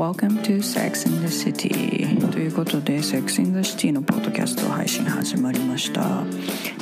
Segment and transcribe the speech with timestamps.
[0.00, 1.68] Welcome to Sex in the City
[2.30, 6.00] ということで Sex in the City のポッドキャスト配信始まりました。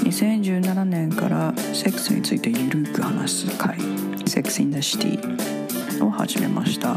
[0.04, 5.18] 2017年からセックスについてゆるく話す回 Sex in the City
[6.00, 6.96] を始めました。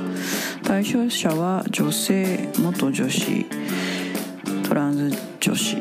[0.63, 3.45] 対象者は女性元女子
[4.69, 5.75] トランス女子。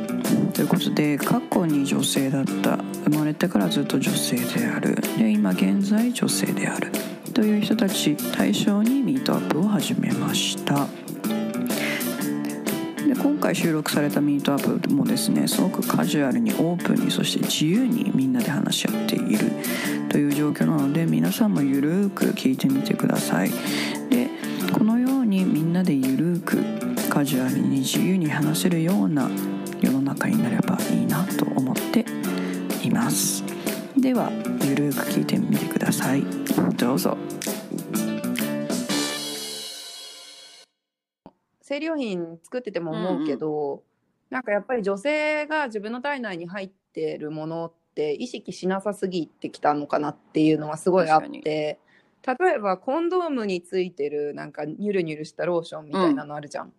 [0.60, 4.94] ということで過去に女性だった生まれてからずっと女性である。
[5.16, 6.92] で今現在女性である。
[7.32, 10.86] という人たち対象にミートアップを始めました。
[13.06, 19.50] で今回収録されたミートアップもですねすごくカジュアルにオープンにそして自由にみんなで話し合っている。
[20.10, 23.50] という状況なので皆さんもゆるーく聞いてみてください。
[24.10, 24.28] で
[24.74, 26.58] このようにみんなでゆるーく
[27.08, 29.30] カジュアルに自由に話せるような
[30.10, 32.04] 世の中になればいいなと思って
[32.84, 33.44] います。
[33.96, 34.30] では
[34.64, 36.24] ゆるく聞いてみてください。
[36.76, 37.16] どうぞ。
[41.60, 43.84] 生理用品作ってても思うけど、
[44.30, 51.78] なんかやっぱり女性が自分の体内に入ってるものって意識しなさすぎてきたのかなっていうのはすごいあって
[52.26, 56.72] 例えばコンドームについてるなんかニュルニュルしたローションみたいなのあるじゃん、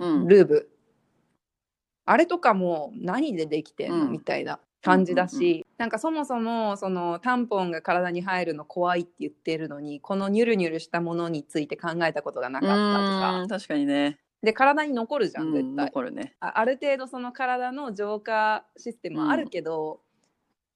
[0.00, 0.26] うん。
[0.26, 0.73] ルーブ
[2.06, 4.12] あれとかも何でできてんの、うん。
[4.12, 13.40] みたいな感じだし、うんうんなんかそもそもそのタンポンが体に入るの怖いって言ってるのにこのニュルニュルしたものについて考えたことがなかったとか。
[13.42, 14.18] うん確かにね。
[14.44, 16.36] で体に残るじゃん絶対、残るね。
[16.38, 20.00] あある程度その体の浄化システムはあるけど、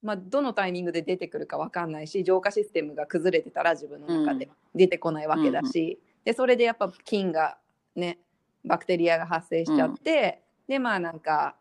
[0.03, 7.59] まあ、どのタイミングで出てくるか分かんないし浄化システムが崩れてたら自分の中で出てこないわけだし、でそれでやっぱ菌が
[7.95, 8.19] ね
[8.65, 11.56] バクテリアが発生しちゃって、でまあなんか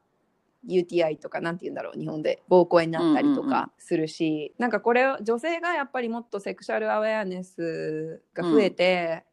[0.68, 3.50] UTI とかなんて言うんだろう日本で膀胱炎になったりとうんうんうん。
[3.50, 9.24] かするし、なんかこれを女性がやっぱりもっとセクシャルアウェアネスが増えて、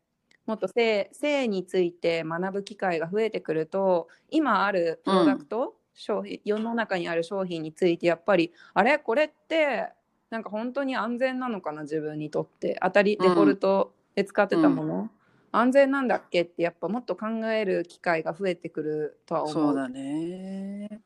[0.47, 8.99] もっと性性について学ぶ機会が増えてくると今あるプロダクト、商品世の中にある商品についてやっぱりあれ？
[8.99, 9.89] これって
[10.31, 12.79] なんか本当に安全なのかな自分にとって。
[12.83, 15.11] 当たりデフォルトで使ってたもの、
[15.57, 19.55] 安全なんだっけってやっぱもっと考える機会が増えてくるとは思う。
[19.55, 21.01] そうだね。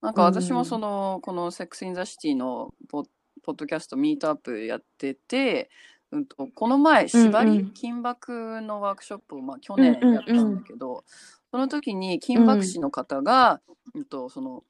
[0.00, 3.04] なんか私もその、この「セックス・イン・ザ・シティ」のポ
[3.44, 5.70] ポッドキャスト meetup やってて、
[6.10, 7.70] うん、とこの前縛り、うんうん。
[7.70, 11.04] 緊縛のワークショップを、まあ、去年やったんだけど、
[11.52, 13.60] その時に緊縛師の方が、
[13.94, 14.64] うん、とその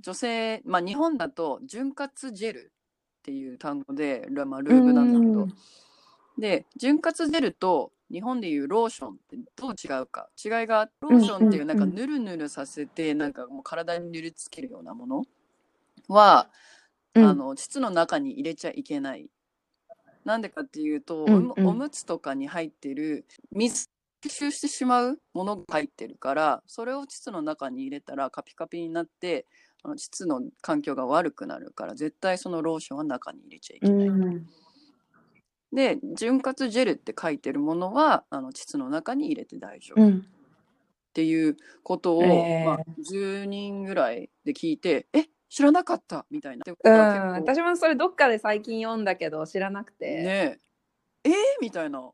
[0.00, 2.72] 女性、まあ、日本だと潤滑ジェル
[3.20, 5.54] っていう単語で、まあ、 lube なんだけど、うん。
[6.38, 10.28] で潤滑ジェルと日本でいうローションってどう違うか？
[10.42, 15.24] 違いがローションっていうなんかぬるぬるさせてなんかもう体に塗りつけるようなもの？
[16.08, 16.50] は、
[17.14, 17.24] うん。
[17.24, 19.28] あの膣の中に入れちゃいけない。
[20.24, 21.34] なんでかっていうと、うんうん。
[21.34, 23.88] おむおむつとかに入ってる水
[24.22, 29.44] 吸収してしまうものが入ってるからそれを膣の中に入れたらカピカピになって
[29.82, 34.08] あの膣の環境が悪くなるから絶対そのローションは中に入れちゃいけない。
[35.74, 40.02] うんで潤滑ジェルって書いてるものはあの膣の中に入れて大丈夫。
[40.02, 40.26] っうん。
[41.12, 42.64] ていうことを、えー。
[42.64, 42.78] まあ、
[43.10, 46.26] 10人ぐらいで聞いてえ知らなかった！
[46.30, 46.64] みたいな。
[46.66, 50.58] うん、私もそれどっかで最近読んだけど知らなくて、ね。
[51.24, 51.30] え？
[51.30, 52.10] えーみたいな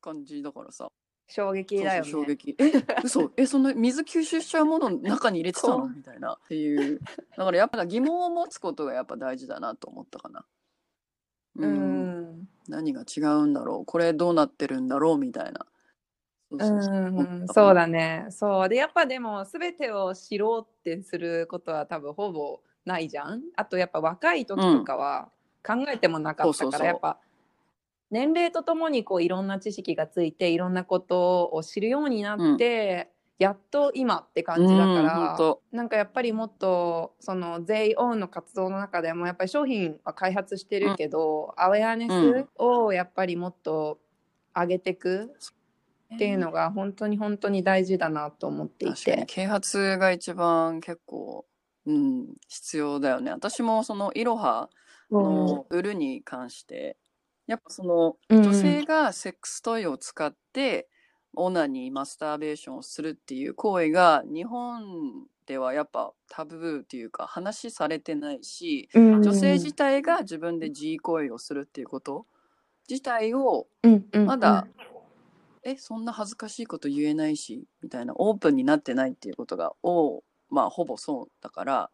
[0.00, 0.88] 感じだからさ。
[1.28, 2.10] 衝撃だよね。
[2.10, 2.56] そうそう衝撃。
[2.58, 2.72] え？
[3.04, 3.32] 嘘。
[3.36, 5.88] えその水吸収しちゃうもの中に入れてたの？
[5.88, 6.32] みたいな。
[6.34, 7.00] っていう。
[7.36, 10.44] だからやっぱ疑問を持つことがやっぱ大事だなと思ったかな。
[11.56, 13.84] ううんん何が違うんだろう？
[13.84, 15.18] これどうなってるんだろう？
[15.18, 15.66] みたいな。
[16.58, 18.26] そうんそうだね。
[18.30, 18.68] そう。
[18.68, 23.42] でやっぱでも全てを知ろうってすることは多分ほぼないじゃん？
[23.56, 25.30] あとやっぱ若い時とかは
[25.64, 27.18] 考えてもなかったからやっぱ
[28.10, 43.98] 年齢とともにこういろんな知識がついていろんなことを知るようになって、やっと今って感じだかうんらほん、となんかやっぱりもっとその JO の活動の中でもやっぱり商品は開発してるけど、アウェアネスをやっぱりもっと
[44.54, 45.32] 上げていく
[46.14, 49.24] っていうのが本当に本当に大事だなと思っていて。
[49.26, 51.46] 啓発が一番結構、
[51.86, 53.30] うん、必要だよね。
[53.30, 54.68] 私もそのイロハ
[55.10, 56.98] の売るに関して、
[57.46, 58.42] やっぱそのうん。
[58.42, 60.89] 女性がセックストイを使って
[61.34, 69.22] オナにマスターベーションをするっていう行為が日本ではやっぱタブーっていうか話されてないしうん。
[69.22, 72.26] 女性自体が自分で自慰行為をするっていうこと
[72.88, 73.68] 自体を
[74.26, 74.66] まだ、
[75.62, 81.90] えそんな恥ずかしいこと言えないしみたいなオープンになってないっていうことがおまあほぼそうだから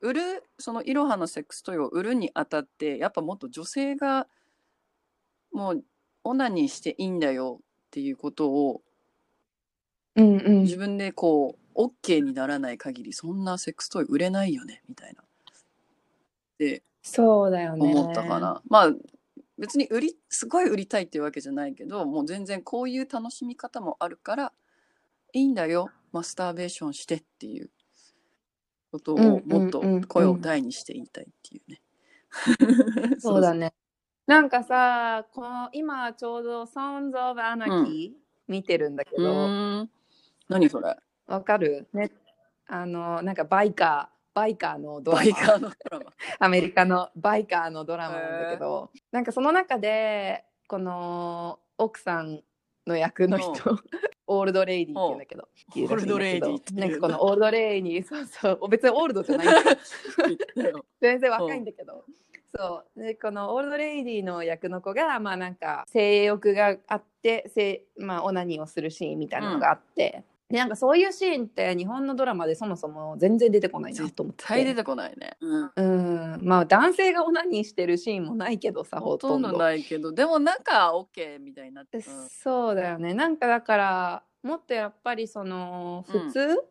[0.00, 4.26] 売るそのイロハのセックストイを売るにあたってやっぱもっと女性が
[5.52, 5.84] もう
[6.24, 7.60] オナニーしていいんだよ
[7.94, 8.82] っていうことを
[10.16, 10.62] うんうん。
[10.62, 15.22] 自分でこう OK にならない限りそんなセックストイ売れないよねみたいな。
[15.22, 15.24] っ
[16.58, 17.94] てそうだよね。
[17.94, 18.92] 思ったかな、まあ
[19.58, 24.52] 別に売りすごい売りたいっていうわけじゃないけどもう全然こういう楽しみ方もあるから
[25.32, 27.70] いいんだよマスターベーションしてっていう
[28.90, 29.46] ことをうん。
[29.46, 31.80] もっと声を大にして言いたいっていうね。
[33.20, 33.72] そうだね
[34.26, 38.12] なんかさこの今ちょうど「Sons of Anarchy」
[38.48, 39.90] 見てるんだけうど、ーん。
[40.48, 40.96] 何それ？
[41.26, 41.88] わかる？
[41.92, 42.10] ね。
[42.66, 45.24] あのなんかバイカーバイカーのドラマ。
[45.24, 46.12] バイカーのドラマ。
[46.40, 52.42] アメリカのバイカーのドラマなんだけど、なんかその中でこの奥さん
[52.86, 53.52] の役の人、
[54.26, 58.68] old lady って言うんだけど、 old lady ってなん言うんだかこの old lady そうそう。
[58.68, 59.76] 別に old じゃないんだ
[60.54, 60.84] けど。
[61.00, 62.04] 全然若いんだけど、
[62.56, 63.00] そう。
[63.00, 74.42] でこの old lady の役の子がまあなんか性欲があって性まあオナニーをするシーンみたいなのがあって、でなんかそういうシーンって日本のドラマでそもそも全然出てこないなと思って。
[74.42, 75.36] 絶対出てこないね。
[75.40, 75.72] うん。
[75.74, 75.82] う
[76.36, 76.40] ん。
[76.42, 79.52] まあ男性がオナニーしてるシーンもないけどさほほとんど。
[79.58, 80.12] ないけど。
[80.12, 82.02] でもなんか OK みたいになって、うん。
[82.28, 83.14] そうだよね。
[83.14, 86.20] なんかだからもっとやっぱりそのうん。
[86.20, 86.62] 普通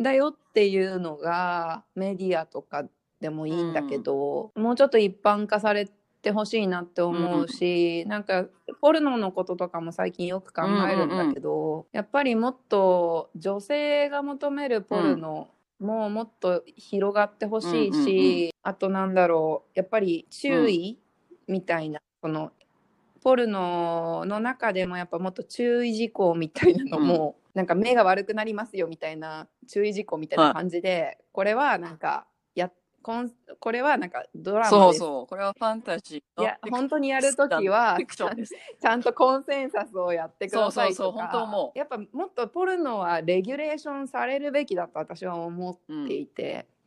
[0.00, 2.84] だよっていうのがメディアとか
[3.22, 5.88] でもいいんだけど、もうちょっと一般化され
[6.20, 8.46] てほしいなって思うし、なんか
[8.82, 15.48] ポルノのこととかも最近よく考えるんだけど、やっぱりもっと女性が求めるポルノ
[15.80, 20.98] ももっと広がってほしいし、うんうんうあとなんだろうやっぱり注意
[21.48, 22.52] みたいな、その
[23.22, 32.24] ポルノの中でもやっぱもっと注意事項みたいなのも、なんか目が悪くなりますよみたいな注意事項みたいな感じで、これはなんかや
[33.02, 34.98] こんこれはなんかドラマそうです。
[35.00, 38.54] そうこれはファンタジーいや本当にやるときはフィクションです。
[38.80, 41.78] ちゃんとコンセンサスをやってくださいとかそうそうそう本当思う。
[41.78, 46.81] やっぱもっとポルノはレギュレーションされるべきだと私は思っていて、私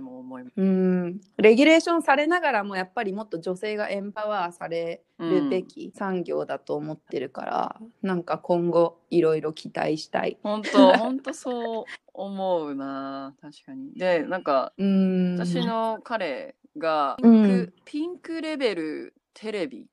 [0.00, 0.52] も思います。
[0.56, 10.38] うん、レギュレーションされながらもやっぱりもっと女性がエンパワーされるべき産業だと思ってるから、なんか今後いろいろ期待したい。
[10.42, 13.34] 本当本当そう思うな。
[13.40, 13.92] 確かに。
[13.94, 15.36] でなんかうん。
[15.36, 19.86] 私の彼がピンク,、うんピンクレベルテレビ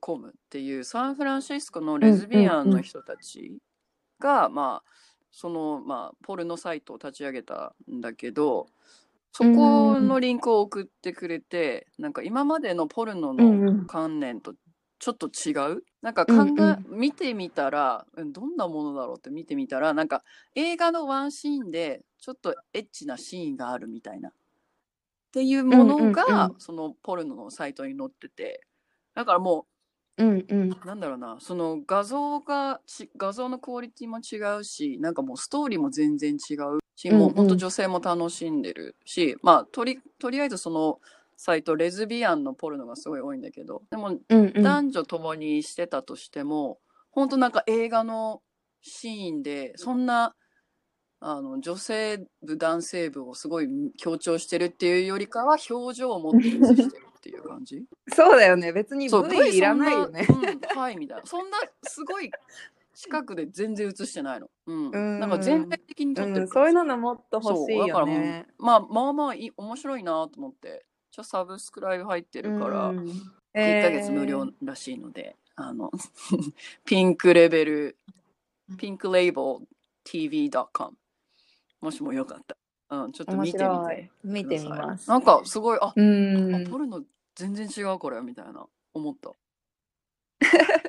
[0.00, 3.56] .com っていうサンフランシスコのレズビアンの人たち
[4.18, 4.90] が、まあ
[5.30, 8.68] そのまあポルノサイトを立ち上げたんだけど
[9.36, 14.54] そこのリンクを送ってくれて、なんか今までのポルノの観念と
[14.98, 15.84] ちょっと違う？
[16.00, 20.22] なんか考え、うんう見てみたらうんどんなものだろうって見てみたらなんか
[20.54, 24.30] 映画のワンシーンでちょっとエッチなシーンがあるみたいな。
[24.30, 24.32] っ
[25.32, 26.54] ていうものが、うんうんうん。
[26.56, 28.62] そのポルノのサイトに載ってて。
[29.14, 29.66] だからも
[30.16, 30.70] うんうん。
[30.72, 37.34] うなんだろうなその画像がち画像のクオリティも違うしなんかもうストーリーも全然違うし、もううんうん。
[37.34, 40.98] 本当女性も楽しんでるしまあとりとりあえずその
[41.36, 44.62] サイトレズビアンのポルノがすごい多いんだけどでもうんうん。
[44.62, 46.78] 男女共にしてたとしても、
[47.10, 48.42] 本当なんか映画の
[48.82, 50.34] シーンでそんな
[51.20, 57.84] あの女性部男性部をすごい強調してるっていうよりかは表情を持って映してるっていう感じ？
[58.14, 58.72] そうだよね。
[58.72, 60.26] 別に V いらないよね。
[60.28, 60.32] う
[60.76, 61.26] ん、はいみたいな。
[61.26, 62.30] そんなすごい
[62.96, 68.46] 近くで全然映してないの、うんうんなんか全体的に撮ってうん、るからそういうののもっと欲しいそうだからもうよね。
[68.58, 73.06] まあまあまあいい面白いなと思ってちょサブスクライブ入ってるから、うん
[73.56, 75.90] 1ヶ月無料らしいので、あの、
[76.84, 77.96] ピンクレベル、
[78.76, 79.66] ピンクレイボル
[80.04, 80.94] TV.com。
[81.80, 82.56] もしもよかった
[82.90, 83.04] ら。
[83.04, 84.10] うん、ちょっと面見てみて。
[84.24, 85.08] 見てみます。
[85.08, 87.02] なんかすごい、あ、うんあポルノ
[87.34, 89.32] 全然違うこれみたいな思った。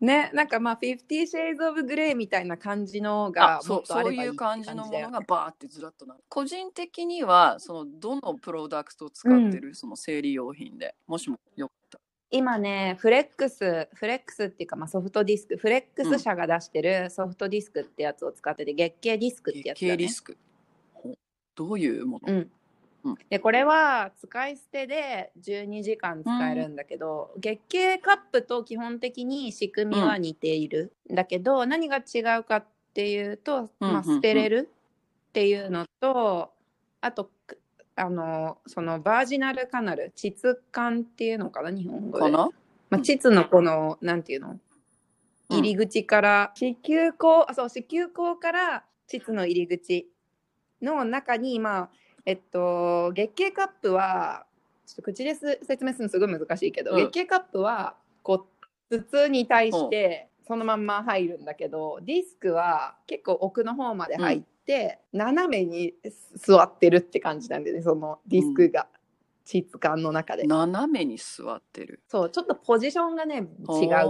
[0.00, 6.20] ね、なんかまあ、Fifty Shades of Grey みたいな感じのあがそうそういう感じのものがバーってずらっとなる。
[6.28, 19.92] 個人的には、その、どのプロダクトを使ってる、その生理用品で、もしもよかった今ね、フレックス、フレックスっていうか、まあ、ソフトディスク、フレックス社が出してるソフトディスクってやつを使ってて、月経ディスクってやつだ、ね。
[19.92, 20.38] 経リスク。
[21.56, 22.50] どういうもの、うんうん
[23.30, 33.92] でこれは使い捨てで12時間使えるんだけど、月経カップと基本的に仕組みは似ている、だけど何が違うかっていうと、うんうんうん。
[33.94, 34.68] まあ、捨てれる
[35.28, 36.52] っていうのと
[37.00, 37.58] あとく
[37.96, 42.50] あのそのバージナルカナル膣管っていうのかな日本語で、ま
[42.92, 44.50] あ、膣のこのなんていうの？
[44.50, 44.60] うん。
[45.50, 50.06] 入り口から、子宮口あそう子宮口から膣の入り口
[50.80, 51.90] の中にまあ
[52.26, 54.44] えっと月経カップは
[54.86, 56.96] ちょっと口です説明するのすごい難しいけど、うん。
[56.96, 58.46] 月経カップはこ
[58.90, 65.94] う筒に対してそのまんま入るんだけどディスクは結構奥の方まで入って、斜めに
[66.36, 68.88] 座ってるって感じなんだよねそのディスクが、
[69.50, 72.00] 質感の中で斜めに座ってる。
[72.08, 74.06] そうちょっとポジションがね違うぐらい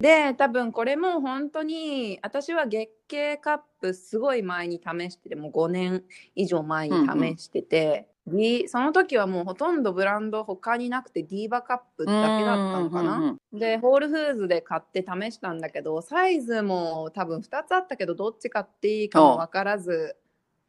[0.00, 0.02] い。
[0.02, 6.96] で多分これも本当に私は月経カップすごい前に試しててもう5年以上前に
[7.36, 13.16] 試してて、D- その時はもうほとんどブランド他になくてディーバカップだけだったのかな。
[13.16, 20.16] うんうんうんでホールフーズで買って試したんだけどサイズも多分2つあったけどどっち買っていいかも分からず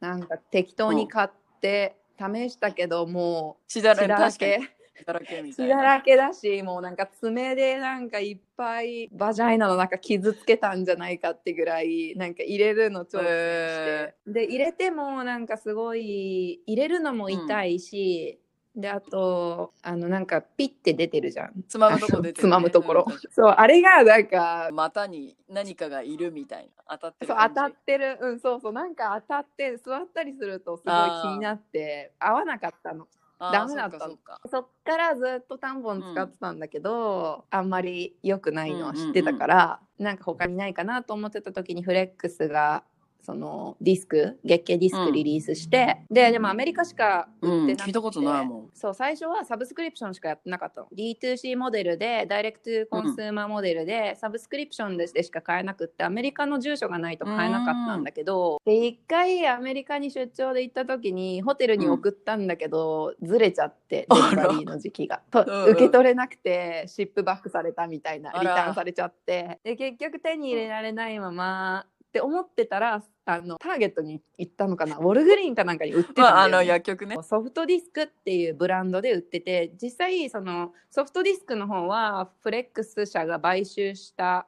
[0.00, 1.28] なんか適当に買っ
[1.62, 4.60] て試したけどもう血だらけ。
[4.96, 5.42] 血だらけ。
[5.42, 5.68] みた血。
[5.68, 18.38] だらけだしもうなんか爪でなんかいっぱいバジャイナの中傷つけたんじゃないかってぐらいなんか入れるの挑戦して、へで入れてもなんかすごい入れるのも痛いし、
[18.76, 21.64] であとあのなんかピッて出てるじゃん。
[21.68, 22.50] つまむとこ出てるね。
[22.50, 23.06] つまむところ。
[23.08, 23.18] うん。
[23.30, 26.98] そうあれがなんか股に何かがいるみたいな。
[26.98, 27.38] 当たってるそう。
[27.48, 28.18] 当たってる。
[28.20, 28.72] うんそうそう。
[28.72, 33.06] なんか当たって座ったりするとすごい気になって合わなかったの。
[33.38, 34.16] ダメだったの。
[34.46, 42.84] そっからずっとタンポン使ってたんだけど、あんまり良くないのは知ってたから、なんか他にないかなと思ってた時にフレックスが
[43.24, 48.70] そのディスク月経ディスクリリースして、ででもアメリカしか売ってなくて、うん聞いたことないもん。
[48.74, 50.88] そう最初はサブスクリプションしかやってなかったの。
[50.94, 65.22] D2C モデルでダイレクトコンスーマーモデルで、サブスクリプションでしか買えなくってアメリカの住所がないと買えなかったんだけど、で一回アメリカに出張で行った時にホテルに送ったんだけど、ずれちゃって デリバリーの時期が。
[65.30, 65.70] とうんうん。
[65.70, 69.60] 受け取れなくてシップバックされたみたいなリターンされちゃって。
[69.64, 74.98] で結局手に入れられないまま、って思ってたらあのターゲットに行ったのかな？
[74.98, 76.32] ウォルグリーンかなんかに売ってたんだよ、ね。
[76.34, 77.16] まあ、あの薬局ね。
[77.22, 84.46] ソフトディスクっていうブランドで売ってて実際そのソフトディスクの方はフレックス社が買収した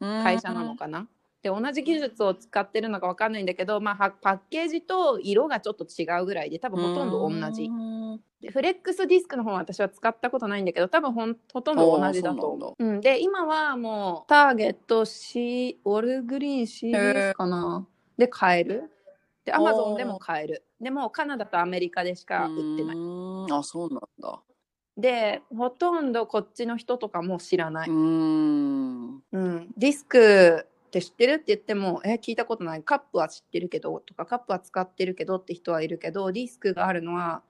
[0.00, 1.08] 会社なのかな？
[1.42, 7.64] で同じ技術を使ってるのか分かんないんだけど、まあ、はパッケージと色がちょっと違うぐらいで多分ほとんど同じ。
[7.64, 8.20] うん。
[8.42, 12.84] でフレックスディスクの方は私は使ったことないんだけど多分ほんほとんど同じだと思う。
[12.84, 17.86] うん、で今はもうターゲット C ウォルグリーン CBS かな？
[18.20, 18.90] で買える。
[19.44, 20.64] でアマゾンでも買える。
[20.80, 22.96] でもカナダとアメリカでしか売ってない。
[23.50, 24.40] あ、そうなんだ。
[24.96, 29.22] でほとんどこっちの人とかも知らない、うーん。
[29.32, 32.82] うん、ディスクって知ってるって言ってもえ聞いたことない。
[32.82, 37.42] カップは知ってるけどとかカップは使ってるけどって人はいるけどディスクがあるのは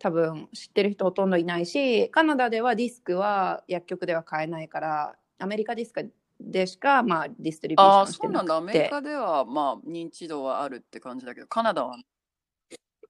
[0.00, 8.56] 多分知ってる人ほとんどいないしカナダではディスクは薬局では買えないからアメリカディスクでしか、まあ、ディストリビューシああ、ョンしそうなんだ。
[8.56, 11.96] アてなくてメリカでは、まあ、認知度はあるって感じだけど、カナダは、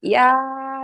[0.03, 0.33] いや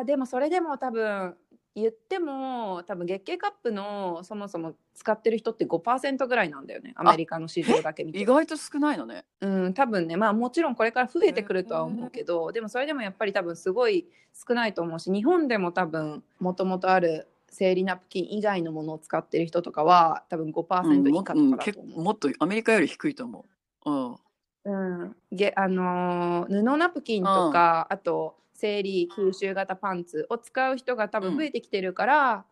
[0.03, 1.35] ーでもそれでも多分
[1.75, 6.95] 言っても多分月経カップのそもそも使ってる人って5%ぐらいなんだよね。
[6.97, 8.19] アメリカの市場だけ見て。
[8.19, 9.27] 意外と少ないのね。
[9.43, 21.95] うん、多分ね、まあもちろんこれから増えてくるとは思うけど、でもそれでもやっぱり多分すごい少ないと思うし、日本でも多分もともとある生理ナプキン以外のものを使ってる人とかは多分うん5%も以下とかだと思う。
[21.95, 23.47] 構もっとアメリカより低いと思
[23.85, 23.91] う。
[23.91, 24.17] うん。
[24.65, 32.45] うん、げあのー布ナプキンとか、あと生理吸収型パンツを使う人が多分増えてきてるから、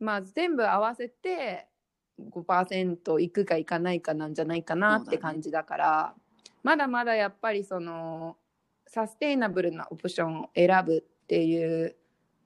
[0.00, 1.66] まあ全部合わせて
[2.18, 6.14] 5%いくかいかないかなんじゃないかなって感じだから
[6.62, 8.36] まだまだやっぱりその
[8.86, 11.96] サステイナブルなオプションを選ぶっていう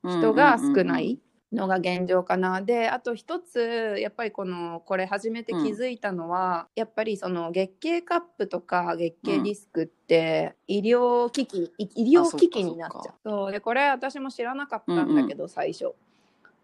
[0.05, 1.19] 人が少ない
[1.53, 2.61] のが現状かな。
[2.61, 13.03] であと一つやっぱりこのこれ初めて気づいたのは、やっぱりその月経カップとか月経ディスクって医療機器、い医療機器になっちゃう。
[13.09, 13.53] あそう。
[13.53, 15.95] でこれ私も知らなかったんだけど、最初。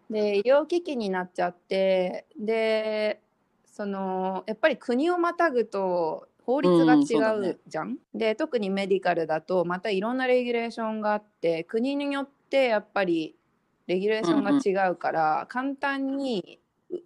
[0.09, 3.21] で医療機器になっちゃってで
[3.65, 13.33] そのやっぱり国をまたぐと法律が違ねうじゃん、で特にメディカルだとまたいろんなレギュレーションがあって国によってやっぱり
[13.87, 16.59] レギュレーションが違うから、簡単に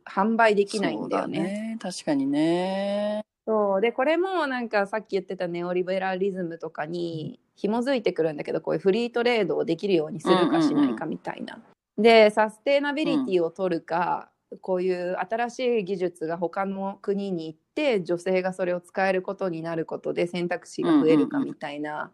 [0.06, 1.38] 販売できないんだよね。
[1.38, 1.78] そうね。
[1.80, 3.24] 確かにね。
[3.46, 11.58] そうでこれもなんかさっき言ってたネオリベラリズムとかに紐づいてくるんだけどこういうフリートレードをできるようにするかしないかみたいな。
[11.98, 14.30] でサステナビリティを取るか、
[14.62, 22.12] こういう新しい技術が他の国に行って女性がそれを使えることになることで選択肢が増えるかみたいな。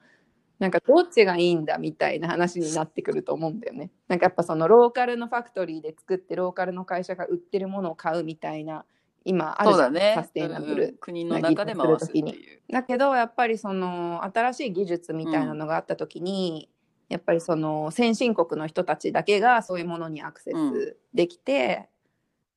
[0.60, 3.92] なんかどっちがいいんだみたいな話になってくると思うんだよね。
[4.08, 8.86] なんかやっぱそのローカルのファクトリーで作ってローカルの会社が売ってるものを買うみたいな
[9.26, 10.14] 今あるじゃそうんだね。
[10.16, 12.62] サステイナブルうんうん国の中で回すっていう。
[12.72, 16.70] だけどやっぱりその新しい技術みたいなのがあった時に、
[17.10, 21.90] やっぱりその先進国の人たちだけがそういうものにアクセスできて、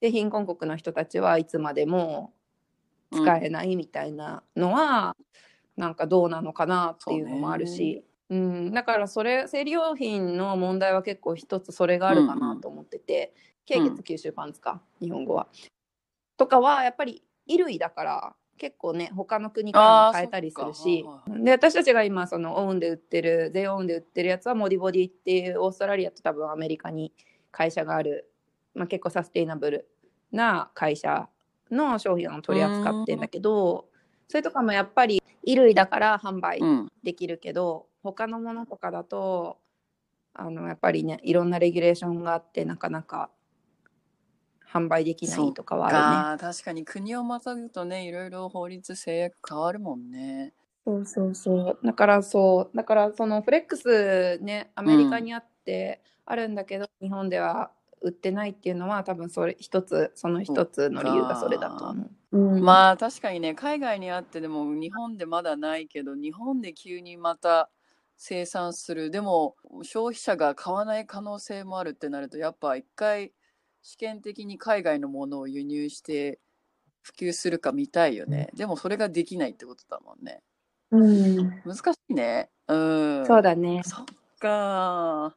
[0.00, 2.32] で貧困国の人たちはいつまでも
[3.12, 5.16] 使えないみたいなのは、
[5.76, 8.04] なんかどうなのかなっていうのもあるし。
[8.30, 13.34] う、ん、だからそれ生理用品の問題は結構一つそれがあるかなと思ってて、
[13.66, 15.48] 経血吸収パンツか、日本語は。
[16.36, 21.04] とかはやっぱり衣類だから結構ね他の国からも買えたりするし。
[21.28, 27.12] で私たちが今そのオウンで売ってる全オウンで売ってるやつはモディボディっていうオーストラリアと多分アメリカに
[27.50, 28.30] 会社がある、
[28.74, 29.88] まあ、結構サステイナブル
[30.32, 31.28] な会社
[31.70, 33.86] の商品を取り扱ってんだけど
[34.28, 36.88] それとかもやっぱり衣類だから販売うん。
[37.02, 39.58] できるけど、他のものとかだと
[40.34, 43.30] あのやっぱりねいろんなレギュレーションがあってなかなか
[44.70, 46.02] 販売できないとかはあるね。
[46.02, 50.52] か確かに国をまたぐとねいろいろ法律制約変わるもんね。
[50.84, 51.78] そうそうそう。
[51.84, 57.72] だからそう、だからそのフレックスね、アメリカにあってあるんだけど、日本では
[58.02, 62.10] 売ってないっていうのは多分それ一つ、その一つの理由がそれだと思う。
[62.32, 67.70] うん、まあ確かにね海外にあってでも日本でまだないけど日本で急にまた
[68.16, 73.32] 生産するでも消費者が買わない可能性もあるってなるとやっぱ一回
[73.82, 76.40] 試験的に海外のものを輸入して
[77.02, 78.48] 普及するか見たいよね。
[78.54, 80.42] でもそれができないってことだもんね。
[80.90, 82.50] うん、難しいね。
[82.66, 83.26] うん。
[83.26, 83.82] そうだね。
[83.84, 84.04] そっ
[84.40, 85.36] か。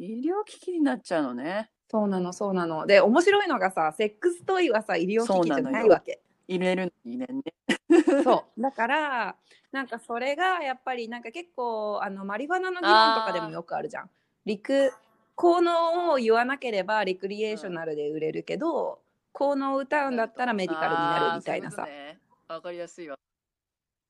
[0.00, 1.70] 医療機器になっちゃうのね。
[1.90, 2.86] そうなの、そうなの。
[2.86, 6.20] で、面白いのがさ、セックストイはさ、医療機器じゃないわけ。
[6.48, 7.26] 入れるのにね。
[8.24, 8.60] そう。
[8.60, 9.36] だから、
[9.72, 14.10] なんかそれがやっぱりなんか結構、あの、マリファナの議論とかでもよくあるじゃん。
[14.46, 14.92] 陸、
[15.34, 19.02] 効能を言わなければリクリエーショナルで売れるけど、
[19.32, 21.88] 効能を歌うんだったらメディカルになるみたいなさあー。
[21.88, 23.16] そううことねわかりやすいわ。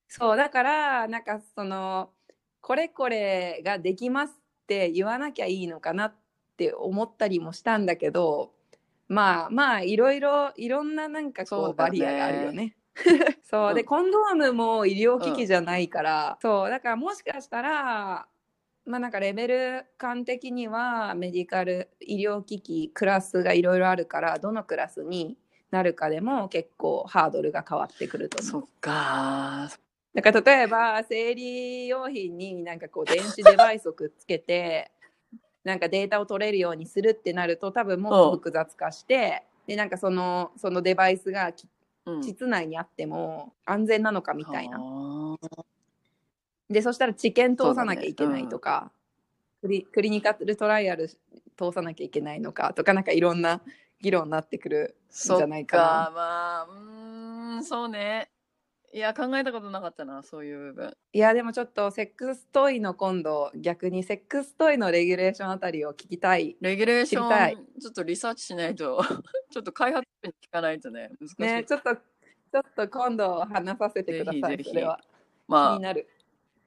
[0.09, 2.11] そう、だから、なんかその、
[2.61, 4.39] これこれができます
[4.71, 6.15] って言わなきゃいいのかなっ
[6.57, 8.53] て思ったりもしたんだけど、
[9.09, 12.77] まあまあ、いろいろ、いろんななんかこう、バリアがあるよね。
[13.43, 18.29] そう、で、うんコンドームも医療機器じゃないから、そう、だからもしかしたら、
[18.87, 25.37] まあなんかレベル感的にはメディカル医療機器クラスがいろいろあるからどのクラスに
[25.71, 28.51] なるかでも結構ハードルが変わってくると思う。
[28.51, 29.68] そっか。
[30.14, 34.90] だから例えば生理用品になんかこう電子デバイスをくっつけて
[35.62, 41.68] なんかデータを取れるようにするってなると多分もっと複雑化してでなんかそのそのデバイスがき
[42.07, 44.81] うん室内にあっても安全なのかみたいな。
[46.68, 48.92] でそしたら治験通さなきゃいけないとか、
[49.61, 53.61] クリクリニカルトライアル通さなきゃいけないのかとかなんかいろんな
[54.01, 55.83] 議論になってくるんじゃないかな。
[55.83, 56.12] か。
[56.14, 58.31] まあ、うーん、そうね。
[58.92, 60.96] いや、考えたことなかったな、そういう部分。
[61.12, 66.57] いやでもちょっとセックストイの今度逆にセックストイのレギュレーションあたりを聞きたい。
[66.61, 69.00] レギュレーション、ちょっとリサーチしないと、
[69.53, 71.42] ちょっと開発に聞かないとね、難しい。
[71.42, 74.70] ねちょっとちょっと今度話させてくださぜひぜひ。
[74.70, 74.98] いそれは。
[75.00, 76.09] 気まになる、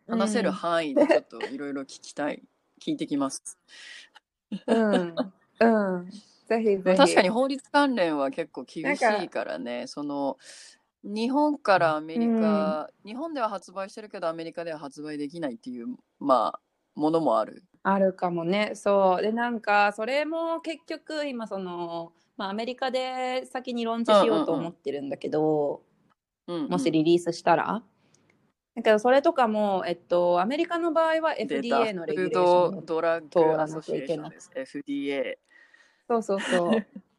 [0.08, 2.42] あ、話せる範囲でちょっといろいろ聞きたい、
[2.82, 3.58] 聞いてきます。
[4.68, 5.16] うん
[5.60, 6.10] うん。
[6.48, 6.98] ぜひぜひ。
[6.98, 10.38] 確かに法律関連は結構厳しいからね、その、
[11.04, 15.88] 日本からアメリカ、日本では発売してるけどアメリカでは発売できないっていう、
[16.20, 16.60] まあ、
[16.96, 17.64] ものもある。
[17.84, 25.82] あるかもねそうでなんかそれも結局今その、まあ、アメリカで先にローンチしようと思ってるんだけど、
[26.48, 27.82] うんうんもしリリースしたら
[28.76, 34.32] だけどそれとかも、えっと、アメリカの場合は FDA のレギュレーションドドラッ通らなきゃいけない。
[34.56, 35.36] FDA。
[36.10, 36.86] そうそうそう。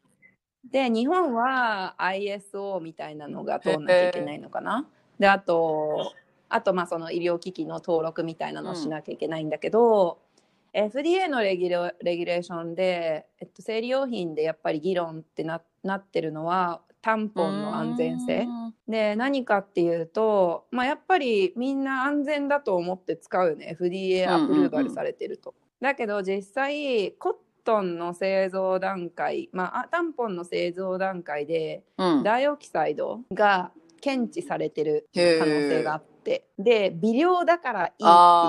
[0.71, 4.87] で、日本は ISO みたいなのが通んなきゃいけないのかな？
[5.19, 6.13] で、あと、
[6.49, 10.19] あと、まあ、その医療機器の登録みたいなのをしなきゃいけないんだけど、
[10.73, 18.47] FDA のレギュレレギュレーションで、えっと、生理用品でやっぱり議論ってななってるのは、タンポンの安全性。
[18.87, 23.77] で、何かっていうと、まあ、やっぱりみんな安全だと思って使うよね。
[23.79, 25.53] FDA アプローバルされてると。
[25.79, 27.11] だけど実際、
[27.65, 32.23] トンの製造段階、まああ、タンポンの製造段階で、うん。
[32.23, 38.03] ダイオキサイドが検知されてる可能性があって、で、微量だからいいって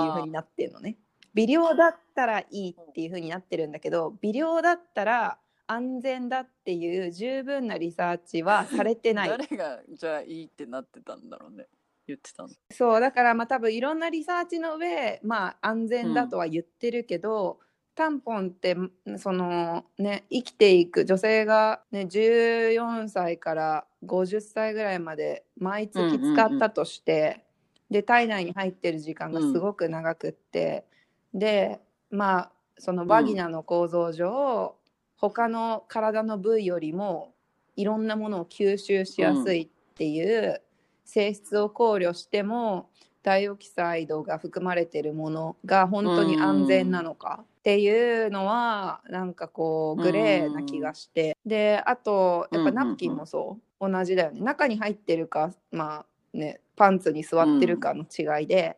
[0.05, 0.97] いう風になってるのね。
[1.33, 9.29] 微量だったらいいっていう風になってるんだけど、微量だったら安全だっていう十分なリサーチはされてない。
[9.37, 11.67] 誰がじゃあいいってなってたんだろうね。
[12.07, 12.49] 言ってたの。
[12.71, 17.66] そうだからまあ多分いろんなリサーチの上まあ安全だとは言ってるけど、タ
[18.07, 18.75] ンポンって
[19.17, 27.43] そのね生きていく女性が、ね、14歳から50歳ぐらいまで毎月使ったとして、
[27.89, 30.85] で体内に入ってる時間がすごく長くって、
[31.33, 31.79] で
[32.11, 34.75] まあそのバギナの構造上、
[35.17, 37.33] 他の体の部位よりも
[37.75, 40.61] いろんなものを吸収しやすいっっていう
[41.05, 42.91] 性質を考慮しても
[43.23, 51.35] ダイオキサイドが含まれてるものが本当に安全なのかっていうのはなんかこうグレーな気がして。
[51.45, 54.39] であとやっぱナプキンもそう同じだよね。
[54.39, 58.77] 中に入ってるかまあねパンツに座ってるかの違いで。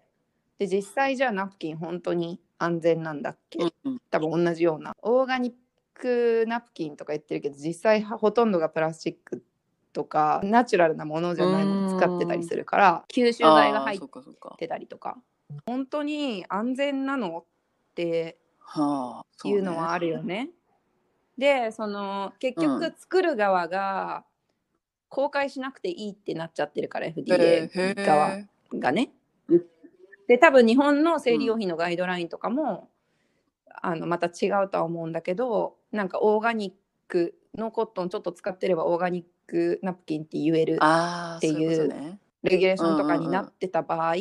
[0.58, 3.60] で実際じゃあナプキン本当に安全なんだっけ？
[3.86, 4.95] うん多分同じような。
[5.04, 5.54] オーガニッ
[5.93, 9.43] クナプキンとか言ってるけど実際はほとんどがプラスチック
[9.93, 13.99] とかナチュラルなものじゃないもの使ってたりするから吸収剤が入っ
[14.58, 15.15] てたりとか。
[15.67, 17.43] 本当に安全なのっ
[17.93, 18.39] て
[18.71, 20.49] はあそいうのはあるよね。
[21.38, 24.25] でその結局作る側が
[25.08, 28.38] 公開しなくていいってなっちゃってるからへ FDA ー側
[28.73, 29.12] がね。
[30.27, 32.91] で多分日本の生理用品のガイドラインとかも、
[33.82, 36.73] あのまた違うとは思うんだけどなんかオーガニッ
[37.08, 44.15] クのコットンちょっと使ってればオーガニックナプキンって言えるっていうレギュレーションとかになってた場合、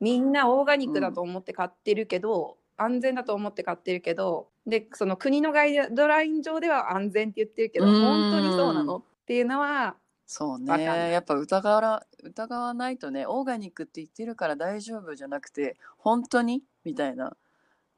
[0.00, 8.00] みんなオーガニックだと思って買ってるけど、安全だと思って買ってるけどでその国のガイドライン上では安全って言ってるけどうん。
[8.00, 8.96] 本当にそうなの？
[8.96, 10.84] っていうのはそうね。
[10.84, 17.36] やっぱ疑わら疑わないとねオーガニックって言ってるから大丈夫じゃなくて本当にみたいな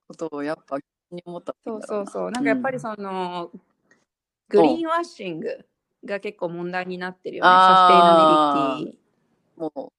[0.08, 2.30] ことをやっぱ気に思ったそうそうそう。
[2.30, 3.50] なんかやっぱりその、
[4.48, 5.66] green washing
[6.04, 9.00] が結構問題になってるよねサステイナビリティ。
[9.60, 9.92] も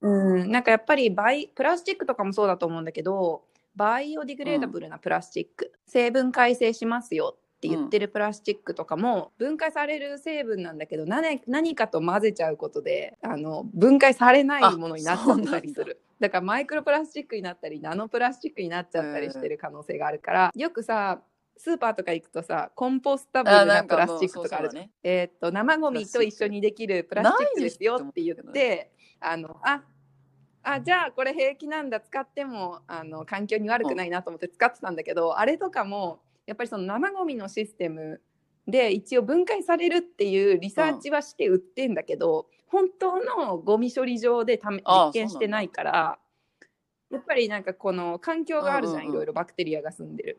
[0.00, 3.42] うん、なんかやっぱりバイオプラスチックとかもそうだと思うんだけど
[3.78, 16.00] biodegradable なプラスチック、生分解しますよって言ってるプラスチックとかも、分解される成分なんだけど何何かと混ぜちゃうことであの分解されないものになっちゃってたりする。
[16.18, 16.28] だ。
[16.28, 21.20] からマイクロプラスチックになったりナノプラスチックになっちゃったりしてる可能性があるから、よくさ
[21.56, 24.82] スーパーとか行くとさコンポスタブルあなプラスチックとかあるじゃん。
[24.82, 24.90] ね。
[25.04, 29.82] えーっと生ゴミと一緒にできるプラスチックですよって言ってあのあ
[30.70, 31.98] あじゃあこれ平気なんだ。
[32.00, 38.20] 使ってもあの環境に悪くないなと思って使ってたんだけど、あれとかもやっぱりその生ゴミのシステム
[38.66, 46.18] で一応分解されるっていうリサーチはして売ってんだけど、本当のゴミ処理場でため実験してないから
[47.10, 49.14] やっぱりなんかこの環境があるじゃん、うんうんうん。
[49.14, 50.38] いろいろバクテリアが住んでる。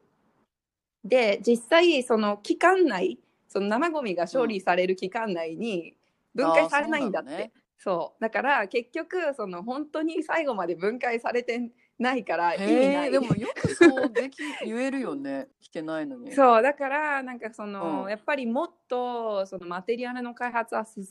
[1.04, 5.96] で実際その期間内その生ゴミが処理される期間内に
[6.36, 7.52] 分解されないんだって。
[7.80, 8.22] そう。
[8.22, 13.12] だから結局その本当に最後まで分解されてないから意味ない。
[13.12, 15.48] でもよくそうでき言えるよね。
[15.62, 16.34] してないのに。
[16.34, 16.62] そう。
[16.62, 18.10] だからなんかその、うん。
[18.10, 21.06] やっぱりもっとそのマテリアルの開発は進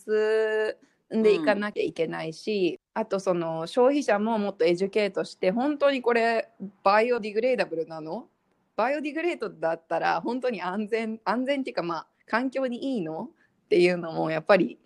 [1.14, 6.50] んでいかなきゃいけないし、あとその消費者ももっと educate して本当にこれ
[6.82, 8.28] biodegradable なの？
[8.76, 13.30] biodegrade だったら本当に安全安全っていうかまあ環境にいいの？
[13.64, 14.78] っていうのもやっぱり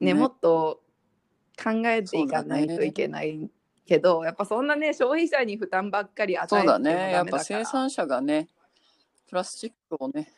[0.00, 0.14] ねね。
[0.14, 0.82] もっと
[1.62, 3.50] 考えていかないといけない
[3.86, 7.04] けど、やっぱそんなね消費者に負担ばっかり与そうえてもダメだから。
[7.04, 8.48] だねやっぱ生産者がね
[9.28, 10.32] プラスチックをね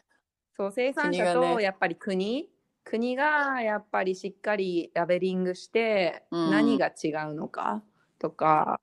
[0.56, 2.48] そう生産者とやっぱり国？
[2.85, 6.50] 国がやっぱりしっかりラベリングしてうん。
[6.50, 7.82] 何が違うのか？
[8.18, 8.80] とか、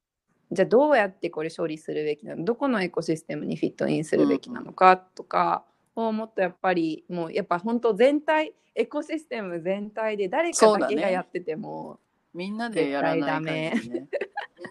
[0.52, 2.46] じゃあどうやってこれ処理するべきなの？
[2.46, 4.96] どこのエコシステムにフィットインするべきなのか？
[4.96, 12.00] とかをもっとやっぱりもうやっぱ本当全体エコシステム全体で誰かだけがやってても
[12.34, 14.08] みんなでやらない限りね。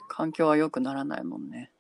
[0.09, 1.71] 環境は良くならないもんね。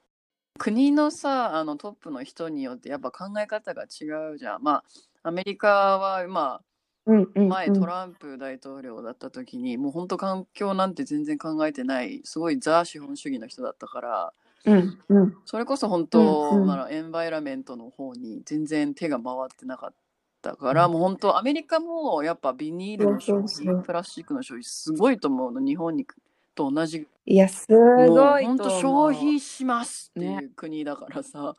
[0.58, 4.62] 国のさあのトップの人によってやっぱ考え方が違うじゃん。
[4.62, 4.84] まあ
[5.22, 6.60] アメリカはま
[7.06, 14.32] あ前トランプ大統領だった時に、もう本当環境なんて全然考えてないすごいザ資本主義の人だったから
[14.64, 15.36] うんうん。
[15.46, 16.66] それこそ本当、うんうん。
[16.66, 19.92] まあ、エンバイラメントの方に全然手が回ってなかっ
[20.40, 26.06] たから、もう本当アメリカもやっぱビニールの消費プラスチックの消費すごいと思うの日本に。
[26.54, 29.12] と同じいやすごい本当と思う。
[29.12, 31.54] 消費しますっていねう国だからさ、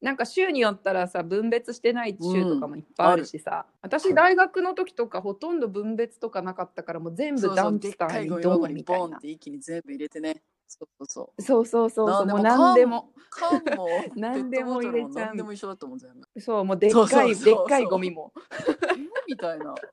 [0.00, 9.18] なんか州によったらさ分別してない州とかもいっぱいあるしさ、私大学の時とかほとんど分別とかなかったからもう全部ダンプスターにドンみたいな。
[9.18, 10.42] て一気に全部入れてね。
[10.68, 11.42] そうそうそう。
[11.42, 12.10] そうそうそう。
[12.10, 13.10] そうなもう何でも。
[13.30, 15.36] 缶も 何でも入れちゃう。
[15.36, 18.32] でも一緒だと思う全部そうもうでっかいでっかいゴミも。
[18.32, 19.74] えみたいな。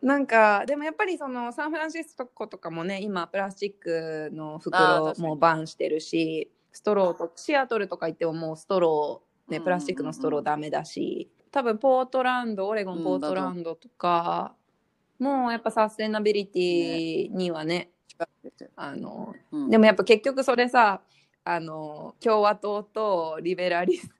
[0.00, 9.64] なんかでもやっぱりそのサンフランシスコとかもね今プラスチックの袋もうバンしてるしストローとシアトルとか行ってももうストローねうんうんうんうん。
[9.64, 14.54] プラスチックのストローダメだし多分ポートランドオレゴンうんポートランドとか、
[15.20, 17.90] もうやっぱサステナビリティにはね
[18.74, 21.00] あのうんでもやっぱ結局それさ
[21.44, 24.10] あの共和党とリベラリス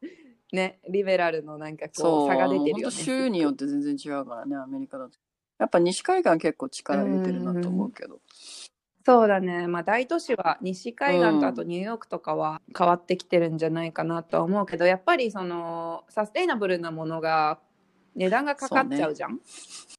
[0.53, 2.27] ねリベラルのなんかこそう。
[2.27, 5.19] う差が出てるよね州によって全然違うからねアメリカだと。
[5.59, 8.21] やっぱ西海岸結構力入れてるなと思うけど。
[9.05, 17.59] そうだね、まあ、大都市は西海岸とあとニューヨークとかは変わってきてるんじゃないかなとは思うけどやっぱりそのサステイナブルなものが
[18.14, 19.40] 値段がかかっちゃうじゃん、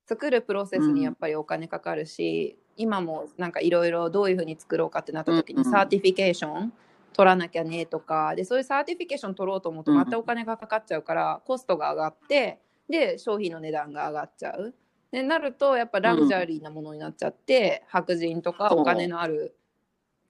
[0.08, 5.68] 作るプロセスにやっぱりお金かかるし、今もなんかいろいろどういうふうに作ろうかってなった時にうん。
[5.68, 6.74] うん certification？
[7.12, 14.74] 取らなきゃねとかでそういう certification 取ろうと思うとまたお金がかかっちゃうからコストが上がってで商品の値段が上がっちゃう。
[15.12, 19.56] でなるとやっぱラグジュアリーなものになっちゃって、白人とかお金のある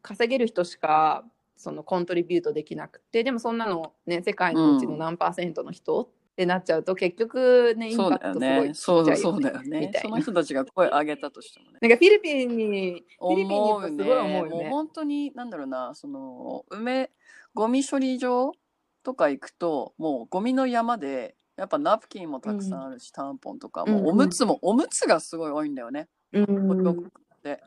[0.02, 1.24] 稼げる人しか
[1.58, 6.10] その contribute できなくてでもそんなのね世界のうちの何パーセントの人？
[6.36, 8.66] ってなっちゃうと結局ねインパクトすご。
[8.66, 10.02] いちそうだよそうだよねみた。
[10.02, 11.78] いなその人たちが声上げたとしてもね。
[11.82, 14.64] なんかフィリピンにフィリピンにすごい思うよね。
[14.64, 17.10] もう本当に、なんだろうな、その、梅、
[17.54, 18.52] ゴミ処理場
[19.04, 26.08] とか行くと、もうゴミの山で、やっぱナプキンもたくさんあるし、タンポンとか、もうおむつも、おむつがすごい多いんだよね。
[26.34, 27.64] うんホットドッグって。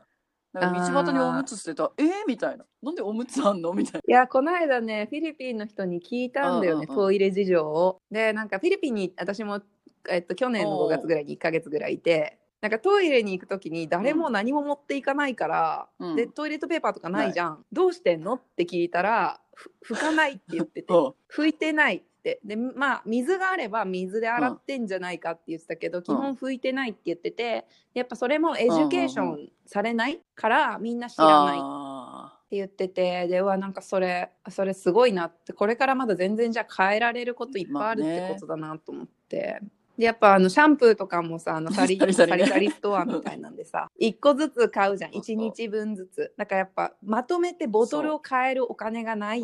[0.53, 2.65] なんか道端におむつ捨てたら、えー、みたいな。
[2.81, 3.73] なんでおむつあんの？
[3.73, 7.99] みたいいやこの間ねフィリピンの人に聞いたんだよね、トイレ事情を。
[8.09, 9.61] でなんかフィリピンに私も、
[10.09, 16.15] えっと、去年の5月ぐらいに1ヶ月ぐらいいてなんかトイレに行く時に誰も何も持っていかないから、うん。
[16.15, 18.33] でトイレットペーパーとかないじゃん、どうしてんの？
[18.33, 21.13] って聞いたらふ拭かないって言っててな。
[21.31, 22.03] 拭いてない
[22.37, 22.39] って。
[22.43, 29.51] でまあ水があれば水で洗ってんじゃないかって言ってたけど、基本拭いてないって言っててやっぱそれも education うんうん。
[29.65, 39.61] されないからみんな知らないあって言っててでうわなんかそれそれすごいなってこれからまだ全然じゃあ変えられることいっぱいあるってことだなと思って。
[39.99, 45.11] でやっぱあのシャンプーとかもさあの サリサリサリストアみたいなんでさ 1個ずつ買うじゃん。
[45.11, 45.35] そうそう。
[45.35, 46.33] 1日分ずつ。
[46.37, 49.41] だからやっぱまとめてボトルを買えるお金がない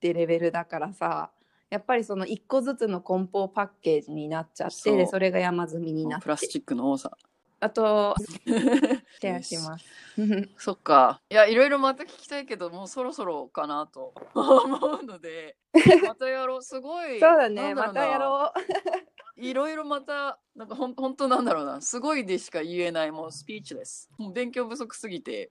[0.00, 1.30] てレベルだからさ
[1.74, 6.18] やっぱりその1個ずつの梱包パッケージになっちゃってでそれが山積みになう。
[6.18, 7.10] ってプラスチックの多さ。
[7.58, 8.14] あと
[8.46, 9.84] シェアします。
[10.56, 11.20] そっか。
[11.30, 15.56] いや、いろいろまた聞きたいけど、もうそろそろかなと思うので、
[16.06, 16.62] またやろう。
[16.62, 17.18] すごい。
[17.18, 18.60] そうだねまたやろう。
[19.42, 21.80] いろいろまた、なんかほん本当なんだろうな。
[21.80, 24.08] すごいでしか言えない、もうスピーチです。
[24.16, 25.50] もう勉強不足すぎて、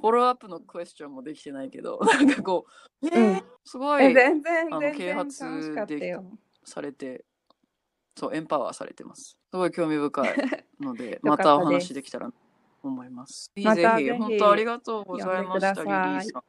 [0.00, 2.66] フォローアップのクエスチョンもできてないけど、 なんかこ
[3.02, 3.08] う、
[3.64, 6.24] すごいえ全然あの啓発楽しかったよ。
[6.64, 7.24] されて、
[8.16, 9.38] そう、エンパワーされてます。
[9.50, 10.34] すごい興味深い
[10.80, 12.34] ので、よまたお話できたらと
[12.82, 13.52] 思います。
[13.54, 16.42] ぜひ本当ありがとうございました、リリーさん。